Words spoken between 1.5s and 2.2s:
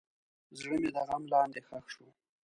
ښخ شو.